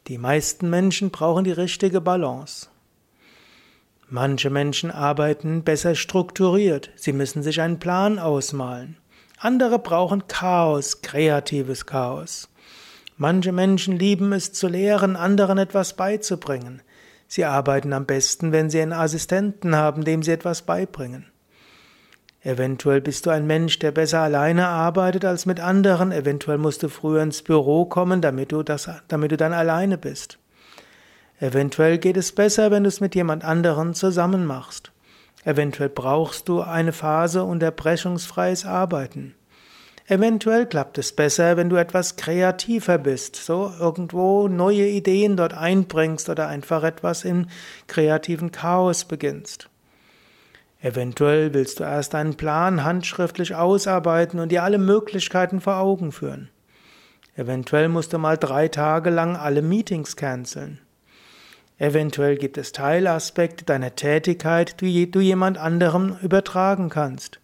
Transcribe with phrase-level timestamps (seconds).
[0.06, 2.68] Die meisten Menschen brauchen die richtige Balance.
[4.08, 8.98] Manche Menschen arbeiten besser strukturiert, sie müssen sich einen Plan ausmalen.
[9.40, 12.48] Andere brauchen Chaos, kreatives Chaos.
[13.16, 16.82] Manche Menschen lieben es zu lehren, anderen etwas beizubringen.
[17.26, 21.26] Sie arbeiten am besten, wenn sie einen Assistenten haben, dem sie etwas beibringen.
[22.44, 26.12] Eventuell bist du ein Mensch, der besser alleine arbeitet als mit anderen.
[26.12, 30.38] Eventuell musst du früher ins Büro kommen, damit du, das, damit du dann alleine bist.
[31.40, 34.92] Eventuell geht es besser, wenn du es mit jemand anderen zusammen machst.
[35.44, 39.34] Eventuell brauchst du eine Phase unterbrechungsfreies Arbeiten.
[40.06, 46.28] Eventuell klappt es besser, wenn du etwas kreativer bist, so irgendwo neue Ideen dort einbringst
[46.28, 47.46] oder einfach etwas im
[47.86, 49.70] kreativen Chaos beginnst.
[50.84, 56.50] Eventuell willst du erst einen Plan handschriftlich ausarbeiten und dir alle Möglichkeiten vor Augen führen.
[57.36, 60.78] Eventuell musst du mal drei Tage lang alle Meetings canceln.
[61.78, 67.40] Eventuell gibt es Teilaspekte deiner Tätigkeit, die du jemand anderem übertragen kannst.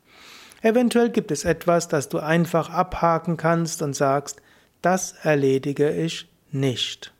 [0.60, 4.42] Eventuell gibt es etwas, das du einfach abhaken kannst und sagst,
[4.82, 7.14] das erledige ich nicht.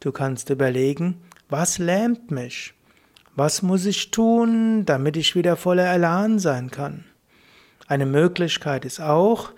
[0.00, 2.72] Du kannst überlegen, was lähmt mich?
[3.36, 7.04] Was muss ich tun, damit ich wieder voller Elan sein kann?
[7.88, 9.50] Eine Möglichkeit ist auch,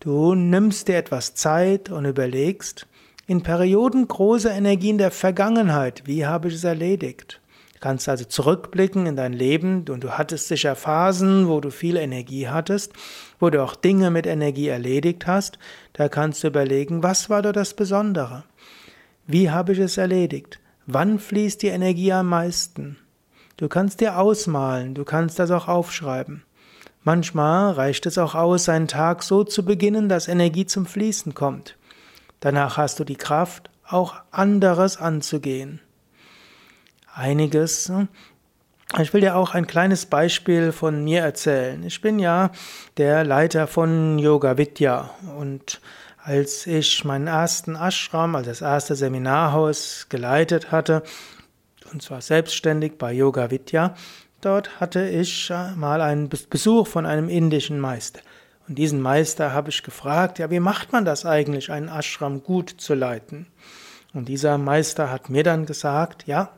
[0.00, 2.86] du nimmst dir etwas Zeit und überlegst,
[3.26, 7.42] in Perioden großer Energie in der Vergangenheit, wie habe ich es erledigt?
[7.74, 11.96] Du kannst also zurückblicken in dein Leben und du hattest sicher Phasen, wo du viel
[11.96, 12.94] Energie hattest,
[13.38, 15.58] wo du auch Dinge mit Energie erledigt hast.
[15.92, 18.44] Da kannst du überlegen, was war da das Besondere?
[19.26, 20.60] Wie habe ich es erledigt?
[20.86, 22.96] Wann fließt die Energie am meisten?
[23.58, 26.44] Du kannst dir ausmalen, du kannst das auch aufschreiben.
[27.02, 31.76] Manchmal reicht es auch aus, einen Tag so zu beginnen, dass Energie zum Fließen kommt.
[32.38, 35.80] Danach hast du die Kraft, auch anderes anzugehen.
[37.12, 37.88] Einiges.
[37.88, 38.06] Hm,
[39.00, 41.82] ich will dir auch ein kleines Beispiel von mir erzählen.
[41.82, 42.52] Ich bin ja
[42.96, 45.80] der Leiter von Yoga Vidya und
[46.22, 51.02] als ich meinen ersten Ashram, also das erste Seminarhaus geleitet hatte,
[51.92, 53.94] und zwar selbstständig bei Yoga Vidya.
[54.40, 58.20] Dort hatte ich äh, mal einen Besuch von einem indischen Meister.
[58.68, 62.74] Und diesen Meister habe ich gefragt, ja, wie macht man das eigentlich, einen Ashram gut
[62.78, 63.46] zu leiten?
[64.12, 66.50] Und dieser Meister hat mir dann gesagt, ja,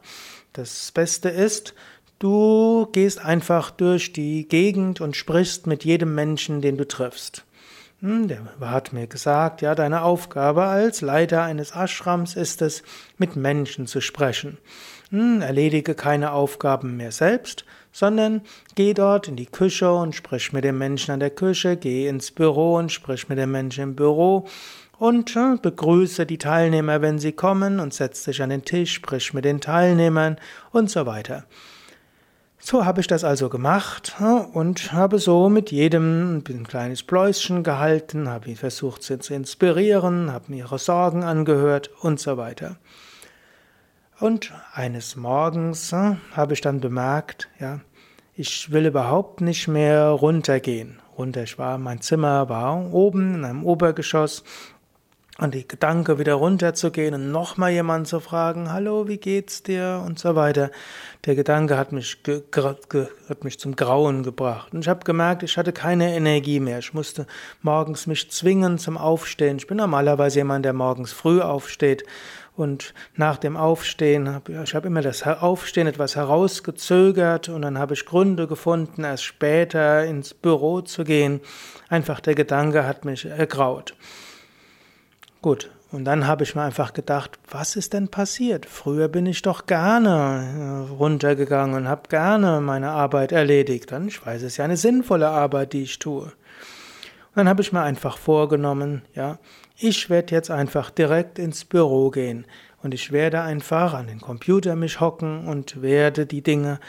[0.52, 1.74] das Beste ist,
[2.18, 7.44] du gehst einfach durch die Gegend und sprichst mit jedem Menschen, den du triffst.
[8.00, 12.82] Hm, der hat mir gesagt, ja, deine Aufgabe als Leiter eines Ashrams ist es,
[13.18, 14.58] mit Menschen zu sprechen.
[15.12, 18.42] Erledige keine Aufgaben mehr selbst, sondern
[18.74, 22.30] geh dort in die Küche und sprich mit den Menschen an der Küche, geh ins
[22.30, 24.46] Büro und sprich mit den Menschen im Büro
[24.98, 29.34] und äh, begrüße die Teilnehmer, wenn sie kommen und setz dich an den Tisch, sprich
[29.34, 30.36] mit den Teilnehmern
[30.72, 31.44] und so weiter.
[32.62, 34.16] So habe ich das also gemacht
[34.52, 40.30] und habe so mit jedem ein kleines Pläuschen gehalten, habe ihn versucht sie zu inspirieren,
[40.30, 42.76] habe mir ihre Sorgen angehört und so weiter.
[44.20, 47.80] Und eines Morgens habe ich dann bemerkt, ja,
[48.34, 50.98] ich will überhaupt nicht mehr runtergehen.
[51.16, 54.44] Runter, ich war, mein Zimmer war oben in einem Obergeschoss
[55.38, 60.18] und die Gedanke, wieder runterzugehen und nochmal jemanden zu fragen, hallo, wie geht's dir und
[60.18, 60.70] so weiter.
[61.24, 62.18] Der Gedanke hat mich,
[63.28, 64.74] hat mich zum Grauen gebracht.
[64.74, 66.78] Und ich habe gemerkt, ich hatte keine Energie mehr.
[66.80, 67.26] Ich musste
[67.62, 69.56] morgens mich zwingen zum Aufstehen.
[69.56, 72.04] Ich bin normalerweise jemand, der morgens früh aufsteht.
[72.60, 78.04] Und nach dem Aufstehen, ich habe immer das Aufstehen etwas herausgezögert und dann habe ich
[78.04, 81.40] Gründe gefunden, erst später ins Büro zu gehen.
[81.88, 83.94] Einfach der Gedanke hat mich ergraut.
[85.40, 88.66] Gut, Und dann habe ich mir einfach gedacht, was ist denn passiert?
[88.66, 93.90] Früher bin ich doch gerne äh, runtergegangen und habe gerne meine Arbeit erledigt.
[93.92, 96.30] Und ich weiß, es ist ja eine sinnvolle Arbeit, die ich tue.
[97.34, 99.38] Dann habe ich mir einfach vorgenommen, ja,
[99.76, 102.44] ich werde jetzt einfach direkt ins Büro gehen
[102.82, 106.80] und ich werde einfach an den Computer mich hocken und werde die Dinge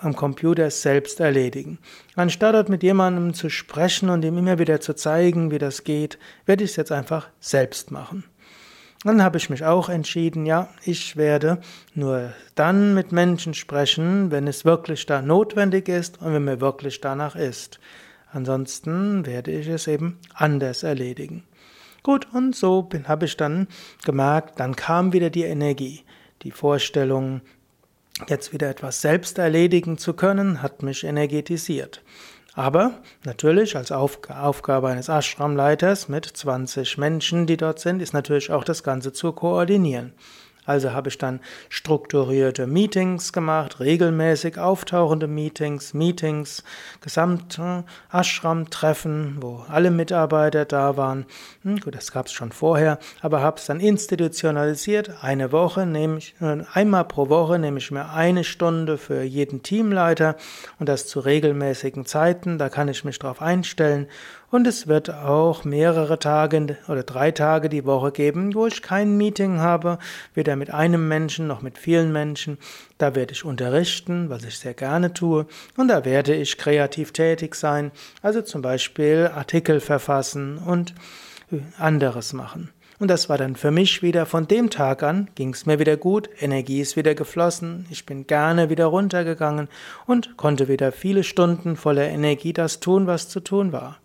[0.00, 1.78] am Computer selbst erledigen.
[2.14, 6.18] Anstatt dort mit jemandem zu sprechen und ihm immer wieder zu zeigen, wie das geht,
[6.46, 8.24] werde ich es jetzt einfach selbst machen.
[9.02, 11.60] Dann habe ich mich auch entschieden, ja, ich werde
[11.94, 17.02] nur dann mit Menschen sprechen, wenn es wirklich da notwendig ist und wenn mir wirklich
[17.02, 17.80] danach ist.
[18.34, 21.44] Ansonsten werde ich es eben anders erledigen.
[22.02, 23.68] Gut, und so habe ich dann
[24.04, 26.02] gemerkt, dann kam wieder die Energie.
[26.42, 27.42] Die Vorstellung,
[28.26, 32.02] jetzt wieder etwas selbst erledigen zu können, hat mich energetisiert.
[32.54, 38.64] Aber natürlich als Aufgabe eines Ashramleiters mit 20 Menschen, die dort sind, ist natürlich auch
[38.64, 40.12] das Ganze zu koordinieren.
[40.66, 46.64] Also habe ich dann strukturierte Meetings gemacht, regelmäßig auftauchende Meetings, Meetings,
[47.02, 51.26] gesamte Ashram-Treffen, wo alle Mitarbeiter da waren.
[51.62, 55.22] Hm, gut, das gab es schon vorher, aber habe es dann institutionalisiert.
[55.22, 59.62] Eine Woche nehme ich, äh, einmal pro Woche nehme ich mir eine Stunde für jeden
[59.62, 60.36] Teamleiter
[60.78, 62.56] und das zu regelmäßigen Zeiten.
[62.56, 64.08] Da kann ich mich darauf einstellen
[64.54, 69.16] und es wird auch mehrere Tage oder drei Tage die Woche geben, wo ich kein
[69.16, 69.98] Meeting habe,
[70.32, 72.58] weder mit einem Menschen noch mit vielen Menschen.
[72.96, 75.46] Da werde ich unterrichten, was ich sehr gerne tue.
[75.76, 77.90] Und da werde ich kreativ tätig sein,
[78.22, 80.94] also zum Beispiel Artikel verfassen und
[81.76, 82.70] anderes machen.
[83.00, 85.96] Und das war dann für mich wieder von dem Tag an, ging es mir wieder
[85.96, 89.66] gut, Energie ist wieder geflossen, ich bin gerne wieder runtergegangen
[90.06, 93.98] und konnte wieder viele Stunden voller Energie das tun, was zu tun war.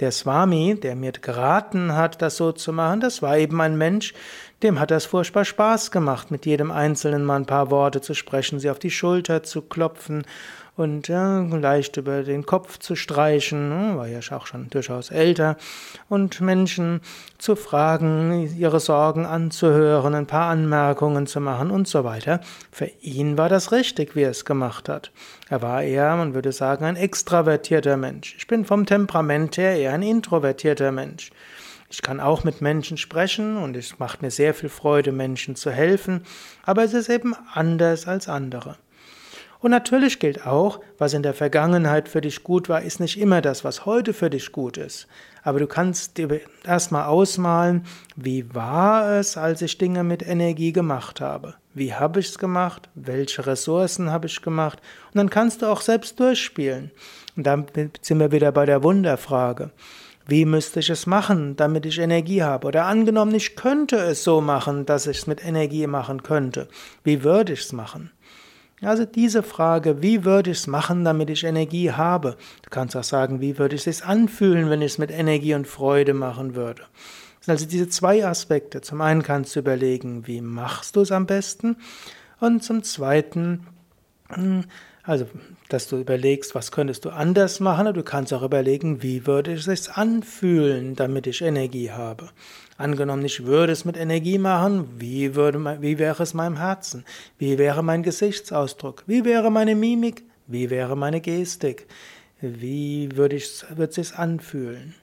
[0.00, 4.14] Der Swami, der mir geraten hat, das so zu machen, das war eben ein Mensch,
[4.62, 8.58] dem hat das furchtbar Spaß gemacht, mit jedem Einzelnen mal ein paar Worte zu sprechen,
[8.58, 10.24] sie auf die Schulter zu klopfen
[10.80, 15.56] und ja, leicht über den Kopf zu streichen, ne, war ja auch schon durchaus älter,
[16.08, 17.02] und Menschen
[17.36, 22.40] zu fragen, ihre Sorgen anzuhören, ein paar Anmerkungen zu machen und so weiter.
[22.72, 25.12] Für ihn war das richtig, wie er es gemacht hat.
[25.50, 28.34] Er war eher, man würde sagen, ein extravertierter Mensch.
[28.38, 31.30] Ich bin vom Temperament her eher ein introvertierter Mensch.
[31.90, 35.70] Ich kann auch mit Menschen sprechen und es macht mir sehr viel Freude, Menschen zu
[35.70, 36.22] helfen,
[36.64, 38.76] aber es ist eben anders als andere.
[39.60, 43.42] Und natürlich gilt auch, was in der Vergangenheit für dich gut war, ist nicht immer
[43.42, 45.06] das, was heute für dich gut ist.
[45.42, 47.84] Aber du kannst dir erstmal ausmalen,
[48.16, 51.54] wie war es, als ich Dinge mit Energie gemacht habe?
[51.74, 52.88] Wie habe ich es gemacht?
[52.94, 54.80] Welche Ressourcen habe ich gemacht?
[55.12, 56.90] Und dann kannst du auch selbst durchspielen.
[57.36, 57.66] Und dann
[58.00, 59.70] sind wir wieder bei der Wunderfrage.
[60.26, 62.68] Wie müsste ich es machen, damit ich Energie habe?
[62.68, 66.68] Oder angenommen, ich könnte es so machen, dass ich es mit Energie machen könnte.
[67.04, 68.10] Wie würde ich es machen?
[68.82, 72.36] Also diese Frage, wie würde ich es machen, damit ich Energie habe?
[72.62, 75.66] Du kannst auch sagen, wie würde ich es anfühlen, wenn ich es mit Energie und
[75.66, 76.82] Freude machen würde?
[77.40, 78.80] Das sind also diese zwei Aspekte.
[78.80, 81.76] Zum einen kannst du überlegen, wie machst du es am besten?
[82.38, 83.66] Und zum zweiten,
[84.28, 84.64] hm,
[85.02, 85.26] also,
[85.68, 89.64] dass du überlegst, was könntest du anders machen, du kannst auch überlegen, wie würde es
[89.64, 92.28] sich anfühlen, damit ich Energie habe.
[92.76, 97.04] Angenommen, ich würde es mit Energie machen, wie, würde, wie wäre es meinem Herzen?
[97.38, 99.04] Wie wäre mein Gesichtsausdruck?
[99.06, 100.22] Wie wäre meine Mimik?
[100.46, 101.86] Wie wäre meine Gestik?
[102.40, 104.94] Wie würde ich, wird es sich anfühlen?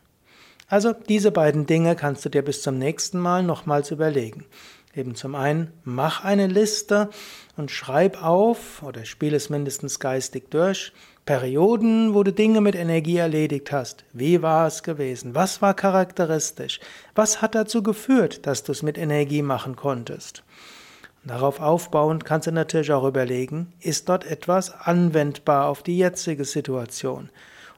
[0.68, 4.46] Also, diese beiden Dinge kannst du dir bis zum nächsten Mal nochmals überlegen.
[4.96, 7.10] Eben zum einen, mach eine Liste
[7.58, 10.94] und schreib auf oder spiel es mindestens geistig durch.
[11.26, 14.06] Perioden, wo du Dinge mit Energie erledigt hast.
[14.14, 15.36] Wie war es gewesen?
[15.36, 16.80] Was war charakteristisch?
[17.16, 20.44] Was hat dazu geführt, dass du es mit Energie machen konntest?
[21.26, 27.30] Darauf aufbauend kannst du natürlich auch überlegen, ist dort etwas anwendbar auf die jetzige Situation?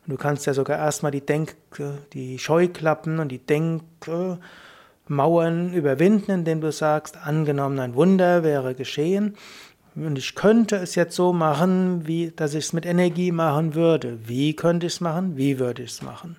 [0.06, 1.56] Und du kannst ja sogar erstmal die Denk,
[2.14, 3.82] die Scheuklappen und die Denk,
[5.10, 9.36] Mauern überwinden, indem du sagst, angenommen ein Wunder wäre geschehen
[9.96, 14.20] und ich könnte es jetzt so machen, wie, dass ich es mit Energie machen würde.
[14.28, 15.36] Wie könnte ich es machen?
[15.38, 16.38] Wie würde ich es machen?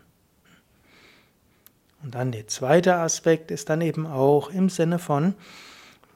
[2.03, 5.35] Und dann der zweite Aspekt ist dann eben auch im Sinne von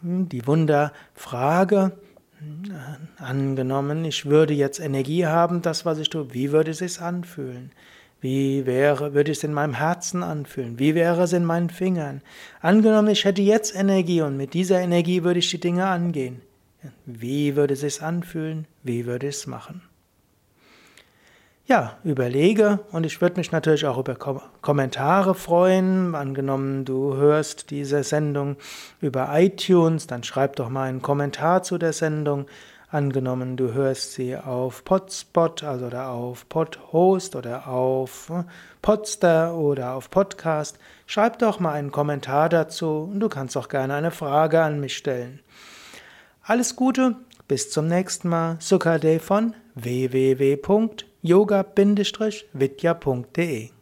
[0.00, 1.92] hm, die Wunderfrage,
[2.38, 2.74] hm,
[3.18, 7.72] angenommen, ich würde jetzt Energie haben, das, was ich tue, wie würde es sich anfühlen?
[8.20, 10.78] Wie wäre, würde es in meinem Herzen anfühlen?
[10.78, 12.22] Wie wäre es in meinen Fingern?
[12.62, 16.40] Angenommen, ich hätte jetzt Energie und mit dieser Energie würde ich die Dinge angehen.
[17.06, 18.66] Wie würde es sich anfühlen?
[18.82, 19.82] Wie würde ich es machen?
[21.66, 24.16] Ja, überlege und ich würde mich natürlich auch über
[24.60, 26.14] Kommentare freuen.
[26.14, 28.56] Angenommen, du hörst diese Sendung
[29.00, 32.46] über iTunes, dann schreib doch mal einen Kommentar zu der Sendung.
[32.90, 38.44] Angenommen, du hörst sie auf Podspot, also oder auf Podhost oder auf äh,
[38.82, 40.78] Podster oder auf Podcast.
[41.06, 44.96] Schreib doch mal einen Kommentar dazu und du kannst auch gerne eine Frage an mich
[44.96, 45.40] stellen.
[46.46, 47.16] Alles Gute,
[47.48, 48.58] bis zum nächsten Mal.
[48.60, 50.58] Sukade von www
[51.24, 53.73] yoga-vidya.de